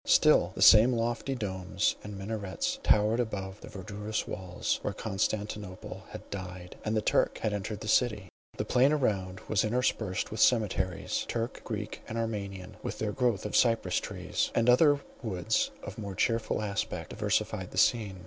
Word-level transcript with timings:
Still 0.07 0.51
the 0.55 0.63
same 0.63 0.93
lofty 0.93 1.35
domes 1.35 1.95
and 2.03 2.17
minarets 2.17 2.79
towered 2.81 3.19
above 3.19 3.61
the 3.61 3.69
verdurous 3.69 4.27
walls, 4.27 4.79
where 4.81 4.95
Constantine 4.95 5.77
had 6.09 6.27
died, 6.31 6.75
and 6.83 6.97
the 6.97 7.03
Turk 7.03 7.37
had 7.43 7.53
entered 7.53 7.81
the 7.81 7.87
city. 7.87 8.27
The 8.57 8.65
plain 8.65 8.93
around 8.93 9.41
was 9.41 9.63
interspersed 9.63 10.31
with 10.31 10.39
cemeteries, 10.39 11.23
Turk, 11.27 11.61
Greek, 11.63 12.01
and 12.07 12.17
Armenian, 12.17 12.77
with 12.81 12.97
their 12.97 13.11
growth 13.11 13.45
of 13.45 13.55
cypress 13.55 13.99
trees; 13.99 14.49
and 14.55 14.71
other 14.71 15.01
woods 15.21 15.69
of 15.83 15.99
more 15.99 16.15
cheerful 16.15 16.63
aspect, 16.63 17.11
diversified 17.11 17.69
the 17.69 17.77
scene. 17.77 18.19